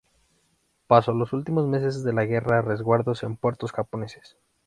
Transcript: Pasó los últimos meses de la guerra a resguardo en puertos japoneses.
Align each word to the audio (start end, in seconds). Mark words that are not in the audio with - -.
Pasó 0.87 1.13
los 1.13 1.31
últimos 1.31 1.67
meses 1.67 2.03
de 2.03 2.11
la 2.11 2.25
guerra 2.25 2.57
a 2.57 2.61
resguardo 2.63 3.13
en 3.21 3.37
puertos 3.37 3.71
japoneses. 3.71 4.35